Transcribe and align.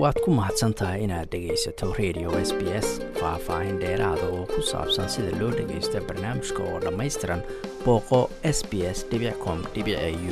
waad 0.00 0.16
ku 0.24 0.30
mahadsan 0.38 0.72
tahay 0.78 1.04
inaad 1.06 1.28
dhegaysato 1.32 1.86
radio 2.00 2.28
s 2.48 2.50
b 2.58 2.62
s 2.84 2.88
faah-faahin 3.20 3.76
dheeraada 3.82 4.26
oo 4.36 4.44
ku 4.52 4.60
saabsan 4.70 5.08
sida 5.14 5.32
loo 5.40 5.50
dhagaysto 5.58 5.98
barnaamijka 6.08 6.60
oo 6.70 6.78
dhammaystiran 6.84 7.40
booqo 7.84 8.20
s 8.56 8.58
b 8.70 8.72
s 8.96 8.98
com 9.44 9.58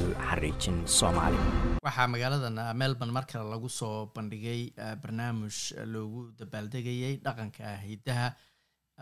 u 0.00 0.02
xariijin 0.28 0.78
soomaali. 0.98 1.38
Waxaa 1.86 2.08
magaaladan 2.14 2.56
melbourne 2.82 3.12
mar 3.16 3.24
kale 3.30 3.44
lagu 3.54 3.68
soo 3.68 3.96
bandhigay 4.16 4.60
barnaamij 5.02 5.56
loogu 5.92 6.20
dabaaldegayay 6.40 7.14
dhaqanka 7.26 7.76
hidaha 7.86 8.28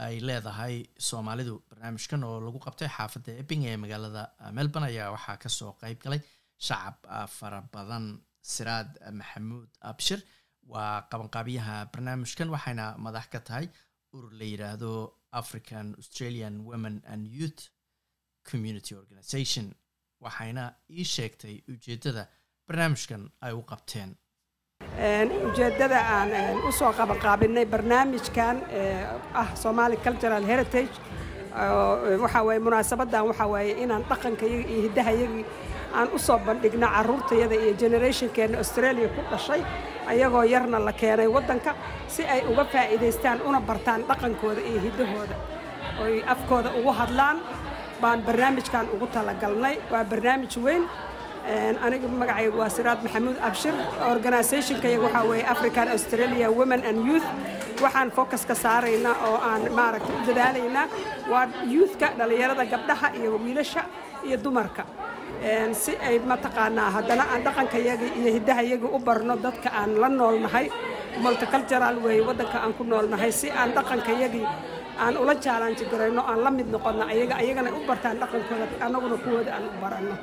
ay 0.06 0.18
leedahay 0.28 0.74
soomaalidu. 1.08 1.54
Barnaamijkan 1.70 2.24
oo 2.24 2.40
lagu 2.46 2.58
qabtay 2.66 2.88
xaafadda 2.96 3.32
epping 3.42 3.62
ee 3.70 3.76
magaalada 3.84 4.22
melbourne 4.58 4.88
ayaa 4.90 5.10
waxaa 5.16 5.36
ka 5.42 5.48
soo 5.48 5.72
qeyb 5.82 5.98
galay 6.04 6.20
shacab 6.66 6.96
fara 7.38 7.62
badan 7.74 8.04
siraad 8.42 8.90
maxamuud 9.20 9.68
abshir 9.90 10.20
waa 10.72 10.94
qabanqaabyaha 11.10 11.76
barnaamijkan 11.92 12.48
waxayna 12.54 12.84
madax 13.04 13.26
ka 13.32 13.40
tahay 13.48 13.66
urur 14.14 14.32
la 14.40 14.44
yidhaahdo 14.52 14.90
african 15.40 15.86
australian 16.00 16.54
women 16.70 17.02
and 17.12 17.26
youth 17.38 17.62
community 18.50 18.94
organization. 19.02 19.66
Waxayna 20.24 20.64
ii 20.90 21.04
sheegtay 21.14 21.54
ujeeddada 21.72 22.22
barnaamijkan 22.68 23.22
ay 23.46 23.52
u 23.52 23.62
qabteen. 23.70 24.10
Ujeeddada 25.48 25.98
aan 26.16 26.30
u 26.68 26.72
soo 26.72 26.92
qabanqaabinay 26.98 27.66
barnaamijkan 27.74 28.56
ah 29.40 29.48
somali 29.62 29.96
cultural 30.06 30.44
heritage 30.50 30.94
waxaa 31.54 32.58
munaasabadan 32.60 33.24
waxaa 33.30 33.46
waaye 33.52 33.72
inaan 33.82 34.04
dhaqankayaga 34.10 34.68
iyo 34.72 34.80
hiddahayagii 34.88 35.44
aan 35.96 36.08
u 36.14 36.18
soo 36.18 36.38
bandhigno 36.46 36.86
carruurtayada 36.86 37.54
iyo 37.54 37.72
generationkeena 37.80 38.58
australia 38.58 39.08
ku 39.08 39.20
dhashay 39.30 39.62
ayagoo 40.10 40.44
yarna 40.44 40.78
la 40.78 40.92
keenay 40.92 41.26
waddanka 41.26 41.74
si 42.08 42.22
ay 42.24 42.40
uga 42.50 42.64
faa'iidaystaan 42.64 43.40
una 43.48 43.60
bartaan 43.60 44.02
dhaqankooda 44.08 44.60
iyo 44.70 44.80
hiddahooda 44.86 45.36
oy 46.04 46.22
afkooda 46.34 46.70
ugu 46.78 46.92
hadlaan 47.00 47.38
baan 48.02 48.22
barnaamijkan 48.22 48.86
ugu 48.94 49.06
talagalnay. 49.10 49.74
Waa 49.90 50.04
barnaamij 50.04 50.54
weyn. 50.64 50.84
Aniga 51.84 52.06
magacaygu 52.08 52.58
waa 52.60 52.68
siraad 52.70 53.02
maxamuud 53.02 53.38
abshir. 53.42 53.74
Organizationkayaga 54.12 55.02
waxaa 55.02 55.24
weeye 55.30 55.44
african 55.54 55.88
australia 55.88 56.46
women 56.58 56.80
and 56.88 56.98
youth 57.08 57.26
waxaan 57.82 58.10
focus 58.10 58.42
ka 58.48 58.54
saaraynaa 58.54 59.16
oo 59.28 59.36
aan 59.50 59.62
maaragtay 59.78 60.14
u 60.18 60.26
dadaalaynaa 60.28 60.86
waa 61.30 61.46
youthka 61.74 62.06
dhallinyarada 62.18 62.64
gabdhaha 62.72 63.08
iyo 63.18 63.30
wiilasha 63.44 63.82
iyo 64.26 64.36
dumarka. 64.44 64.82
Si 65.82 65.92
ay 66.08 66.18
mataqaanaa 66.30 66.90
haddana 66.96 67.24
aan 67.32 67.42
dhaqankayagii 67.46 68.12
iyo 68.20 68.30
hiddahayagii 68.36 68.90
u 68.96 68.98
barno 68.98 69.34
dadka 69.36 69.68
aan 69.80 69.90
la 70.00 70.08
noolnahay 70.08 70.66
multicultural 71.22 71.96
weeye 72.04 72.22
waddanka 72.28 72.58
aan 72.64 72.72
ku 72.78 72.82
noolnahay 72.84 73.30
si 73.32 73.48
aan 73.50 73.70
dhaqankayagii 73.76 74.46
aan 75.04 75.14
ula 75.22 75.34
jaalanji 75.44 75.84
garayno 75.90 76.22
aan 76.30 76.40
la 76.44 76.50
mid 76.50 76.66
noqonno 76.74 77.04
ayaga 77.12 77.34
ayagana 77.42 77.70
u 77.70 77.80
bartaan 77.88 78.16
dhaqankooda 78.22 78.66
annaguna 78.86 79.16
kuwooda 79.24 79.50
aan 79.56 79.64
u 79.70 79.78
baranno. 79.82 80.14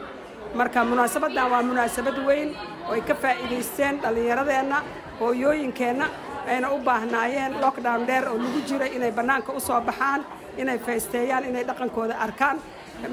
Marka 0.60 0.80
munaasabaddan 0.90 1.48
waa 1.52 1.64
munaasabad 1.70 2.18
weyn 2.28 2.50
oo 2.88 2.94
ay 2.96 3.02
ka 3.10 3.16
faa'iidaysteen 3.24 3.96
dhallinyaradeenna 4.04 4.78
hooyooyinkeenna 5.20 6.06
ayna 6.52 6.68
u 6.76 6.78
baahnaayeen 6.88 7.52
lockdown 7.64 8.02
dheer 8.08 8.24
oo 8.32 8.38
lagu 8.44 8.60
jiray 8.68 8.92
inay 8.98 9.12
bannaanka 9.12 9.52
u 9.58 9.60
soo 9.68 9.82
baxaan 9.90 10.22
inay 10.62 10.78
faysteeyaan 10.86 11.44
inay 11.50 11.64
dhaqankooda 11.70 12.16
arkaan. 12.26 12.58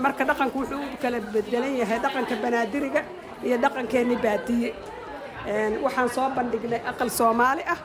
Marka 0.05 0.24
dhaqanku 0.28 0.56
wuxuu 0.62 0.80
u 0.94 0.97
kala 1.02 1.19
bedelan 1.34 1.74
yahay 1.80 1.98
dhaqanka 2.05 2.34
banaadiriga 2.42 3.02
iyo 3.47 3.56
dhaqankeenni 3.64 4.16
baadiye. 4.24 4.70
Waxaan 5.84 6.08
soo 6.16 6.28
bandhignay 6.36 6.80
aqal 6.91 7.11
soomaali 7.19 7.62
ah 7.74 7.78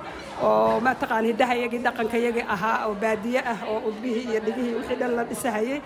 oo 0.48 0.80
mataqaan 0.88 1.26
hiddahayagii 1.30 1.82
dhaqankayagii 1.88 2.46
ahaa 2.56 2.86
oo 2.88 2.94
baadiye 3.04 3.40
ah 3.54 3.60
oo 3.72 3.80
udbihii 3.90 4.26
iyo 4.32 4.40
dhigihii 4.46 4.76
wixii 4.80 4.98
dhan 5.02 5.12
la 5.18 5.24
dhisahayay 5.30 5.80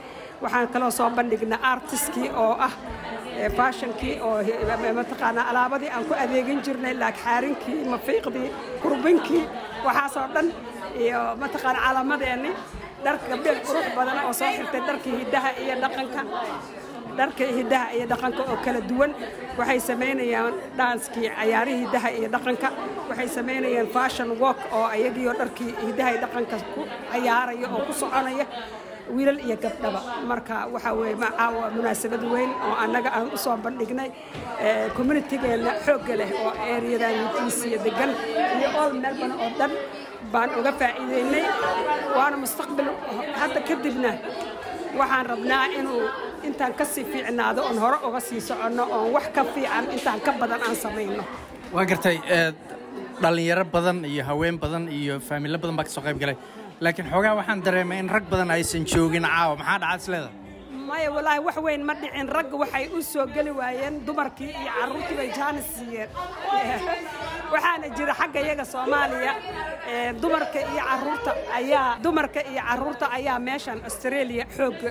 waxaan 0.44 0.68
kaloo 0.74 0.92
soo 0.98 1.10
bandhignay 1.18 1.60
artiskii 1.74 2.30
oo 2.44 2.54
ah 2.68 2.74
faashankii 3.58 4.16
oo 4.28 4.38
mataqaanaa 5.00 5.46
alaabadii 5.52 5.90
aan 5.96 6.06
ku 6.10 6.14
adeegin 6.24 6.60
jirnay 6.66 6.94
laagxaarinkii 7.02 7.80
mafiiqdii 7.94 8.50
kurbinkii 8.82 9.44
waxaasoo 9.86 10.28
dhan 10.36 10.48
iyo 11.04 11.22
mataqaana 11.42 11.80
calaamadeennii 11.86 12.54
dharka 13.06 13.26
gabdhe 13.32 13.52
qurux 13.68 13.86
badana 13.98 14.22
oo 14.28 14.34
soo 14.40 14.52
xirtay 14.58 14.82
dharkii 14.90 15.16
hiddaha 15.22 15.50
iyo 15.64 15.76
dhaqanka 15.84 16.22
dharka 17.20 17.44
hiddaha 17.58 17.86
iyo 17.96 18.06
dhaqanka 18.12 18.42
oo 18.52 18.58
kala 18.66 18.82
duwan. 18.90 19.12
Waxay 19.60 19.80
samaynayaan 19.90 20.54
dhaanskii 20.78 21.28
cayaarihii 21.38 21.80
hiddaha 21.84 22.10
iyo 22.18 22.28
dhaqanka. 22.36 22.68
Waxay 23.10 23.28
samaynayaan 23.38 23.88
fashion 23.96 24.30
walk 24.42 24.60
oo 24.78 24.86
ayagiioo 24.96 25.34
dharkii 25.42 25.72
hiddaha 25.88 26.10
iyo 26.14 26.20
dhaqanka 26.26 26.56
ku 26.76 26.82
cayaaraya 27.12 27.68
oo 27.76 27.82
ku 27.88 27.94
soconaya 28.02 28.46
wiilal 29.16 29.40
iyo 29.46 29.56
gabdhaba. 29.64 30.00
Marka 30.30 30.56
waxaa 30.74 30.94
weeye 31.00 31.16
macaawa 31.24 31.64
munaasabad 31.76 32.24
weyn 32.34 32.52
oo 32.68 32.76
annaga 32.84 33.10
aan 33.18 33.28
u 33.34 33.38
soo 33.44 33.58
bandhignay 33.66 34.10
communitygeenna 34.98 35.72
xoogga 35.86 36.14
leh 36.22 36.30
oo 36.46 36.52
ereyadan 36.76 37.14
witiisiya 37.26 37.78
degan 37.86 38.12
iyo 38.60 38.68
all 38.82 38.94
melbourne 39.04 39.36
oo 39.44 39.50
dhan 39.60 39.72
baan 40.34 40.50
uga 40.60 40.72
faa'iideynay. 40.80 41.44
Waana 42.18 42.38
mustaqbal 42.44 42.88
hadda 43.42 43.60
kadibna 43.70 44.12
waxaan 45.00 45.26
rabnaa 45.32 45.66
inuu 45.80 46.02
intaan 46.48 46.74
ka 46.80 46.86
sii 46.94 47.06
fiicnaado 47.12 47.62
oon 47.68 47.78
hore 47.84 47.98
uga 48.08 48.20
sii 48.28 48.42
soconno 48.50 48.84
oon 48.96 49.08
wax 49.16 49.26
ka 49.36 49.42
fiican 49.54 49.86
intaan 49.96 50.20
ka 50.26 50.32
badan 50.42 50.62
aan 50.68 50.76
samayno. 50.84 51.24
Waa 51.76 51.86
gartay 51.90 52.18
dhallinyaro 53.22 53.66
badan 53.76 53.98
iyo 54.12 54.24
haween 54.30 54.56
badan 54.64 54.84
iyo 55.00 55.14
faamilo 55.28 55.58
badan 55.62 55.76
baa 55.78 55.86
ka 55.88 55.92
soo 55.96 56.04
qayb 56.06 56.18
galay 56.22 56.38
laakiin 56.84 57.08
xoogaa 57.12 57.34
waxaan 57.40 57.60
dareemay 57.66 58.00
in 58.04 58.10
rag 58.16 58.26
badan 58.32 58.52
aysan 58.56 58.84
joogin 58.92 59.26
caawa. 59.34 59.56
Maxaa 59.62 59.80
dhacaad 59.80 60.00
isleeda 60.02 60.30
maya 60.90 61.10
walaahi 61.16 61.40
wax 61.48 61.58
weyn 61.66 61.84
ma 61.90 61.94
dhicin. 62.02 62.28
Ragga 62.38 62.56
waxay 62.64 62.86
u 62.98 63.02
soo 63.12 63.26
geli 63.36 63.52
waayeen 63.60 63.96
dumarkii 64.06 64.52
iyo 64.62 64.72
carruurtii 64.80 65.16
bay 65.20 65.30
jaanis 65.38 65.68
siiyeen 65.78 66.10
waxaana 67.54 67.88
jira 67.98 68.14
xagga 68.20 68.40
iyaga 68.46 68.66
soomaaliya 68.74 69.34
dumarka 70.22 70.60
iyo 70.72 70.82
carruurta 70.90 71.32
ayaa 71.60 71.88
dumarka 72.04 72.40
iyo 72.52 72.62
carruurta 72.70 73.06
ayaa 73.18 73.38
meeshan 73.48 73.78
australia 73.88 74.44
xoogga 74.56 74.90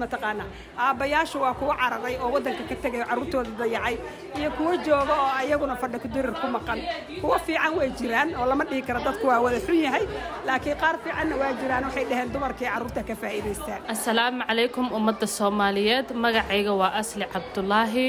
mataqaanaa 0.00 0.46
aabbayaashu 0.84 1.36
waa 1.44 1.54
kuwa 1.60 1.74
cararay 1.80 2.14
oo 2.24 2.28
waddanka 2.34 2.62
ka 2.70 2.74
tegay 2.82 3.00
oo 3.02 3.06
carruurtooda 3.10 3.50
dayacay 3.60 3.96
iyo 4.38 4.50
kuwo 4.56 4.72
jooga 4.86 5.14
oo 5.24 5.30
ayaguna 5.40 5.74
fadha 5.82 5.98
kudirir 6.04 6.32
ku 6.40 6.46
maqan. 6.56 6.78
Kuwo 7.22 7.36
fiican 7.46 7.72
way 7.78 7.88
jiraan 7.98 8.28
oo 8.38 8.46
lama 8.50 8.64
dhihi 8.68 8.82
karo 8.88 9.00
dadku 9.06 9.26
waa 9.30 9.40
wada 9.44 9.58
xun 9.66 9.78
yahay 9.86 10.04
laakiin 10.46 10.76
qaar 10.82 10.94
fiicanna 11.04 11.34
waa 11.40 11.52
jiraan 11.60 11.84
waxay 11.88 12.04
dhaheen 12.10 12.30
dumarka 12.34 12.62
iyo 12.64 13.02
ka 13.08 13.14
faa'iidaystaan. 13.22 13.80
Assalaamu 13.94 14.42
calaykum 14.48 14.86
ummadda 14.98 15.26
soomaaliyeed. 15.38 16.06
Magacayga 16.24 16.72
waa 16.80 16.92
asli 17.00 17.24
cabdulaahi 17.34 18.06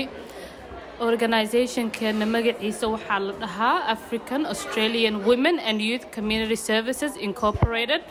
organisationkeena 1.07 2.25
magaciisa 2.35 2.85
waxaa 2.93 3.19
la 3.27 3.33
dhahaa 3.41 3.77
african 3.95 4.45
australian 4.45 5.15
women 5.29 5.57
and 5.59 5.81
youth 5.81 6.05
community 6.15 6.55
services 6.55 7.13
incorporated. 7.27 8.01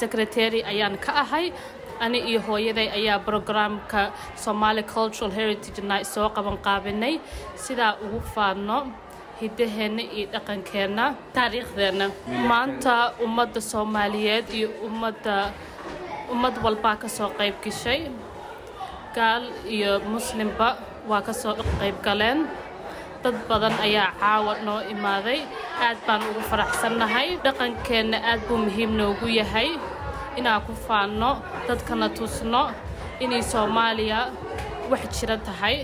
Secretary 0.00 0.60
ayaan 0.64 0.96
ka 1.04 1.12
ahay. 1.22 1.52
Ani 2.00 2.18
iyo 2.30 2.40
hooyaday 2.40 2.88
ayaa 2.98 3.18
brograamka 3.26 4.12
somaali 4.44 4.82
cultural 4.94 5.30
heritage 5.38 5.82
night 5.90 6.06
soo 6.14 6.28
qaban 6.36 6.56
qaabinay. 6.66 7.20
Sidaa 7.64 7.92
ugu 8.04 8.20
faadno 8.34 8.78
hiddaheenna 9.40 10.02
iyo 10.16 10.26
dhaqankeenna 10.32 11.04
taariikhdeenna. 11.36 12.06
Maanta 12.48 13.12
ummadda 13.24 13.60
soomaaliyeed 13.60 14.46
iyo 14.58 14.68
ummadda 14.88 15.52
ummad 16.32 16.54
walbaa 16.64 16.96
ka 17.02 17.08
soo 17.08 17.28
qayb 17.38 17.54
gashay 17.64 18.00
gaal 19.16 19.44
iyo 19.76 20.00
muslimba 20.12 20.68
waa 21.08 21.22
ka 21.26 21.32
soo 21.32 21.54
qayb 21.80 21.96
galeen. 22.06 22.38
Dad 23.22 23.36
badan 23.48 23.74
ayaa 23.86 24.12
caawa 24.20 24.52
noo 24.66 24.80
imaaday. 24.92 25.40
Aad 25.84 25.98
baan 26.06 26.22
ugu 26.30 26.40
faraxsannahay. 26.50 27.28
Dhaqankeenna 27.44 28.18
aad 28.30 28.40
buu 28.48 28.56
muhiim 28.66 28.92
noogu 29.00 29.26
yahay. 29.40 29.68
Inaan 30.38 30.62
ku 30.66 30.72
faanno 30.86 31.30
dadkana 31.68 32.08
tusno. 32.16 32.62
Inay 33.20 33.42
soomaaliya 33.52 34.20
wax 34.90 35.02
jira 35.20 35.36
tahay. 35.48 35.76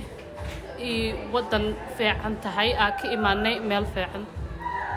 Iyo 0.80 1.16
waddan 1.32 1.64
fiican 1.96 2.34
tahay. 2.44 2.68
Aa 2.82 2.90
ka 2.98 3.04
imaanay 3.16 3.60
meel 3.68 3.84
fiican. 3.94 4.24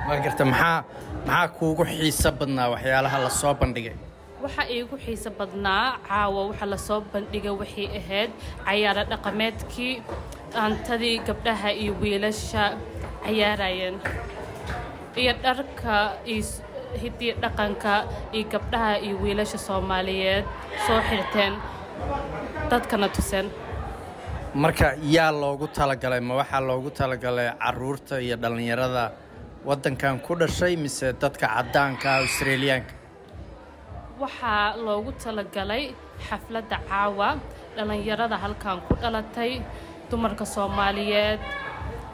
Waa 0.07 0.19
garta 0.23 0.43
maxaa 0.45 0.83
maxaa 1.27 1.47
kuugu 1.59 1.83
xiiso 1.91 2.31
badnaa 2.39 2.67
waxyaalaha 2.73 3.17
la 3.25 3.29
soo 3.29 3.53
bandhigay 3.59 3.95
waxaa 4.43 4.67
iigu 4.75 4.95
xiiso 5.05 5.29
badnaa 5.39 5.85
caawa 6.07 6.41
waxa 6.49 6.65
la 6.71 6.77
soo 6.87 6.99
bandhigay 7.13 7.53
waxay 7.61 7.87
ahayd 7.99 8.31
cayaaro 8.65 9.03
dhaqameedkii 9.11 9.93
dhaantadii 10.53 11.17
gabdhaha 11.27 11.69
iyo 11.81 11.93
wiilasha 12.01 12.63
cayaarayeen. 13.25 13.95
Iyo 15.21 15.33
dharka 15.43 15.95
hiddii 17.01 17.33
dhaqanka 17.43 17.93
iyo 18.37 18.45
gabdhaha 18.53 18.93
iyo 19.05 19.15
wiilasha 19.23 19.57
soomaaliyeed 19.67 20.45
soo 20.87 20.99
xirteen 21.09 21.53
dadkana 22.71 23.07
tuseen. 23.15 23.47
Marka 24.61 24.87
yaa 25.15 25.31
loogu 25.41 25.67
talagalay 25.77 26.21
ma 26.27 26.33
waxaa 26.41 26.61
loogu 26.69 26.89
talagalay 26.99 27.49
carruurta 27.63 28.15
iyo 28.25 28.35
dhallinyarada 28.41 29.03
waddankan 29.67 30.15
ku 30.25 30.33
dhashay 30.41 30.73
mise 30.83 31.07
dadka 31.21 31.47
caddaanka 31.55 32.07
ah 32.13 32.17
australiyaanka 32.23 32.93
waxaa 34.23 34.75
loogu 34.85 35.11
talagalay 35.23 35.83
xafladda 36.27 36.77
caawa. 36.89 37.29
Dhallinyarada 37.75 38.35
halkan 38.43 38.77
ku 38.87 38.93
dhalatay 39.01 39.51
dumarka 40.09 40.45
soomaaliyeed 40.55 41.39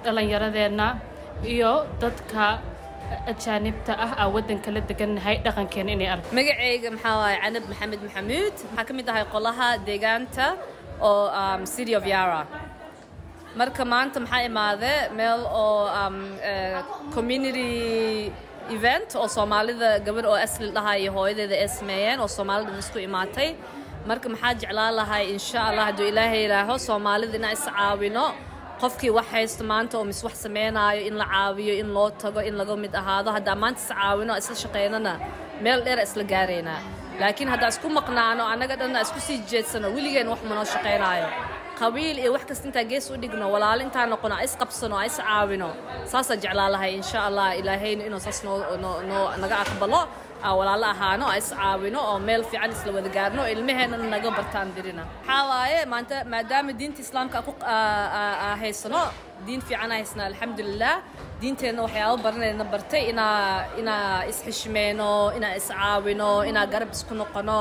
dhallinyaradeenna 0.04 0.88
iyo 1.54 1.74
dadka 2.02 2.46
ajaanibta 3.32 3.94
ah 4.06 4.12
aa 4.22 4.28
waddanka 4.36 4.70
la 4.76 4.82
degannahay 4.90 5.36
dhaqankeena 5.46 5.92
inay 5.96 6.10
ark 6.14 6.24
magacayga 6.38 6.90
maxaa 6.96 7.16
waaye 7.22 7.38
canab 7.44 7.64
maxamed 7.72 8.00
maxamuud 8.06 8.54
waxaa 8.66 8.86
ka 8.88 8.92
mid 8.98 9.08
ahay 9.12 9.26
qolaha 9.34 9.68
deegaanta 9.88 10.46
oo 11.10 11.26
um, 11.42 11.62
city 11.74 11.94
of 12.00 12.06
yara. 12.14 12.42
Marka 13.60 13.84
maanta 13.94 14.18
maxaa 14.24 14.42
imaade 14.50 14.92
meel 15.18 15.42
oo 15.64 15.82
um, 16.02 16.18
uh, 16.52 16.80
community 17.16 17.72
event 18.78 19.10
oo 19.16 19.28
soomaalida 19.28 19.90
gabar 20.06 20.26
oo 20.32 20.38
asli 20.46 20.70
dhaha 20.76 20.94
iyo 21.02 21.12
hooyadeeda 21.18 21.56
ay 21.64 21.68
sameeyeen 21.80 22.20
oo 22.24 22.28
soomaalida 22.38 22.78
isku 22.84 23.00
imaatay. 23.08 23.50
Marka 24.10 24.28
maxaa 24.30 24.54
jeclaan 24.62 24.94
lahay 25.00 25.24
insha 25.34 25.60
allah 25.70 25.86
hadduu 25.90 26.08
ilaahay 26.12 26.42
ilaaho 26.48 26.76
soomaalida 26.88 27.36
inaan 27.40 27.54
is 27.58 27.66
caawino. 27.78 28.26
Qofkii 28.82 29.10
wax 29.18 29.28
haysto 29.34 29.64
maanta 29.72 29.98
oo 29.98 30.04
mis 30.10 30.24
wax 30.26 30.36
sameynaayo 30.46 31.02
in 31.08 31.16
la 31.22 31.26
caawiyo 31.34 31.74
in 31.82 31.90
loo 31.96 32.10
tago 32.10 32.40
in 32.50 32.56
laga 32.60 32.76
mid 32.84 32.94
ahaado 33.02 33.30
haddaa 33.38 33.56
maanta 33.64 33.80
is 33.84 33.90
caawino 34.00 34.34
isla 34.42 34.56
shaqaynana 34.64 35.14
meel 35.64 35.80
dheera 35.86 36.02
isla 36.08 36.24
gaaraynaa 36.34 36.80
laakiin 37.22 37.50
haddaa 37.54 37.70
isku 37.74 37.88
maqnaano 37.98 38.44
annaga 38.54 38.76
dhanna 38.82 39.00
isku 39.06 39.20
sii 39.28 39.38
jeedsano 39.52 39.88
weligeen 39.96 40.28
wax 40.34 40.42
manoo 40.50 40.66
shaqaynaayo 40.74 41.28
qabiil 41.80 42.18
iyo 42.24 42.32
wax 42.36 42.44
kasta 42.50 42.66
intaa 42.70 42.86
gees 42.92 43.06
u 43.14 43.18
dhigno 43.22 43.46
walaalo 43.54 43.82
intaa 43.88 44.06
noqono 44.14 44.36
is 44.46 44.54
qabsano 44.62 44.98
is 45.08 45.16
caawino. 45.28 45.70
Saasaa 46.12 46.38
jeclaa 46.44 46.70
lahay 46.76 46.92
insha 47.00 47.20
allah 47.30 47.48
ilaahayna 47.60 48.04
inuu 48.08 48.22
saas 48.26 48.40
noo 48.44 49.26
naga 49.44 49.56
aqbalo 49.66 50.02
aa 50.46 50.52
walaalo 50.60 50.86
ahaano 50.94 51.26
aa 51.32 51.38
is 51.42 51.50
caawino 51.60 52.00
oo 52.12 52.18
meel 52.28 52.44
fiican 52.50 52.72
isla 52.76 52.92
wada 52.98 53.10
gaarno 53.18 53.42
ilmaheennana 53.54 54.08
naga 54.16 54.30
bartaan 54.38 54.68
dirina. 54.76 55.04
Waxaa 55.12 55.44
waaye 55.52 55.80
maanta 55.94 56.16
maadaama 56.34 56.72
diinta 56.80 57.00
islaamka 57.06 57.38
ku 57.48 57.52
haysano 58.62 59.02
diin 59.46 59.62
fiican 59.68 59.92
aa 59.92 59.98
haysana 60.00 60.24
alxamdulilah 60.32 60.96
diinteenna 61.42 61.82
waxyaaba 61.86 62.18
baranayna 62.26 62.66
bartay 62.74 63.04
inaa 63.12 63.40
inaa 63.82 64.08
isxishmeyno 64.32 65.10
inaa 65.38 65.54
is 65.60 65.68
caawino 65.80 66.30
inaa 66.50 66.66
garab 66.74 66.92
isku 66.98 67.14
noqono 67.22 67.58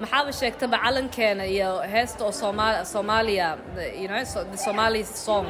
maxaaba 0.00 0.32
sheegtaba 0.40 0.78
calankeena 0.84 1.44
iyo 1.54 1.70
heesta 1.92 2.24
oo 2.24 2.32
Soomaa- 2.40 2.84
soomaaliya 2.92 3.48
you 4.00 4.08
know, 4.08 4.24
so, 4.24 4.44
the 4.44 4.56
somali 4.66 5.04
song? 5.04 5.46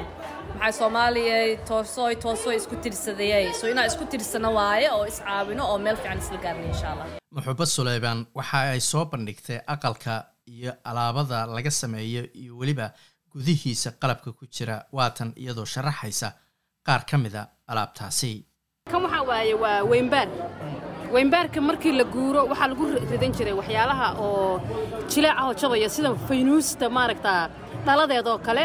Maxaa 0.61 0.73
soomaaliya 0.81 1.37
toosoy 1.69 2.15
toosoy 2.25 2.57
isku 2.61 2.77
tirsadayay. 2.85 3.53
So 3.61 3.65
inaa 3.73 3.87
isku 3.91 4.05
tirsano 4.13 4.55
waaye 4.59 4.89
oo 4.97 5.05
is 5.07 5.19
caawino 5.21 5.63
oo 5.71 5.79
meel 5.79 5.97
fiican 5.97 6.19
isla 6.19 6.39
gaarna 6.45 6.65
insha 6.73 6.89
allah 6.93 7.07
muxubo 7.35 7.67
suleymaan 7.67 8.27
waxa 8.39 8.59
ay 8.75 8.81
soo 8.81 9.05
bandhigtay 9.13 9.59
aqalka 9.75 10.15
iyo 10.55 10.73
alaabada 10.85 11.47
laga 11.57 11.71
sameeyo 11.71 12.23
iyo 12.41 12.53
weliba 12.61 12.87
gudihiisa 13.33 13.91
qalabka 14.03 14.33
ku 14.39 14.45
jira 14.47 14.77
waatan 14.93 15.33
iyadoo 15.37 15.65
sharaxaysa. 15.75 16.29
Qaar 16.87 17.03
ka 17.11 17.17
mida 17.19 17.43
alaabtaasi. 17.71 18.33
Kan 18.93 19.03
waxaa 19.05 19.23
waaye 19.31 19.55
waa 19.55 19.83
weynbaar 19.91 20.29
weynbaarka 21.15 21.61
markii 21.69 21.93
la 22.01 22.05
guuro 22.15 22.41
waxaa 22.51 22.69
lagu 22.73 22.85
ridan 23.13 23.33
jiray 23.37 23.55
waxyaalaha 23.61 24.07
oo 24.25 24.61
jileec 25.11 25.37
ahoo 25.41 25.55
jabaya 25.61 25.89
sida 25.97 26.11
faynuusta 26.29 26.87
maaragtaa 26.97 27.43
dhaladeedoo 27.87 28.39
kale. 28.47 28.65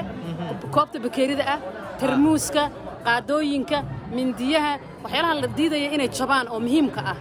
Koobta 0.73 0.97
bakeerida 1.05 1.43
ah 1.53 1.59
tarmuuska 1.99 2.63
qaadooyinka 3.05 3.77
mindiyaha 4.15 4.71
waxyaalaha 5.03 5.33
la 5.41 5.47
diidaya 5.57 5.89
inay 5.95 6.09
jabaan 6.19 6.45
oo 6.53 6.59
muhiimka 6.65 7.01
ah 7.11 7.17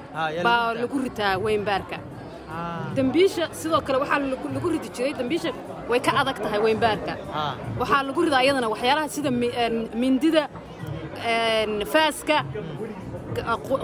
baa 0.46 0.74
lagu 0.80 0.96
ritaa 1.06 1.34
weynbaarka 1.44 1.96
dembiisha 2.96 3.44
sidoo 3.60 3.80
kale 3.86 3.98
waxaa 4.02 4.18
lagu 4.54 4.68
ridi 4.74 4.88
jiray 4.96 5.12
dembiisha 5.20 5.50
way 5.90 6.00
ka 6.06 6.10
adag 6.20 6.36
tahay 6.44 6.60
weynbaarka 6.66 7.12
waxaa 7.80 8.02
lagu 8.08 8.20
ridaa 8.26 8.42
iyadana 8.46 8.68
waxyaalaha 8.74 9.08
sida 9.16 9.28
een, 9.64 9.76
mindida 10.02 10.42
een, 11.32 11.72
faaska 11.92 12.36
qu- 12.80 12.87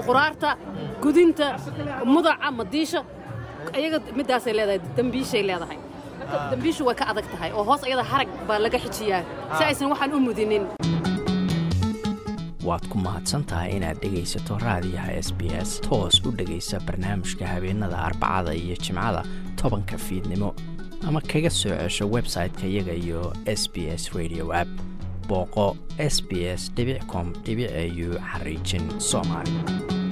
quraarta 0.06 0.50
gudinta 1.02 1.46
mudaca 2.14 2.50
madiisha 2.58 3.00
iyaga 3.80 3.98
midaasay 4.18 4.52
leedahay 4.58 4.80
dembiishay 4.96 5.42
leedahay. 5.50 5.78
Marka 6.18 6.50
dembiishu 6.52 6.82
way 6.88 6.94
ka 7.00 7.04
adag 7.12 7.26
tahay 7.32 7.50
oo 7.52 7.64
hoos 7.68 7.82
iyada 7.88 8.04
harag 8.12 8.28
baa 8.48 8.58
laga 8.64 8.78
xijiyaa. 8.84 9.22
Si 9.58 9.62
aysan 9.64 9.88
waxaan 9.92 10.12
u 10.16 10.20
mudinin. 10.26 10.64
Waad 12.64 12.84
ku 12.88 12.96
mahadsan 12.98 13.44
tahay 13.44 13.76
inaad 13.76 13.98
dhegaysato 14.02 14.56
raadiyaha 14.66 15.12
s 15.20 15.28
b 15.38 15.52
s. 15.52 15.80
Toos 15.84 16.16
u 16.26 16.30
dhegaysa 16.38 16.80
barnaamijka 16.86 17.44
habeenada 17.46 17.96
arbacada 18.08 18.52
iyo 18.54 18.76
jimcada 18.84 19.22
tobanka 19.60 19.98
fiidnimo. 19.98 20.54
Ama 21.08 21.20
kaga 21.20 21.50
soo 21.50 21.76
cesho 21.76 22.04
website-ka 22.16 22.64
iyaga 22.66 22.94
iyo 23.04 23.32
s 23.46 23.68
b 23.72 23.88
s 23.92 24.02
radio 24.16 24.48
app 24.62 24.68
booqo 25.28 25.76
s 25.98 26.22
b 26.28 26.30
s 26.56 26.72
com 27.10 27.32
au 27.46 28.18
xariijin 28.30 29.00
soomaali 29.00 30.03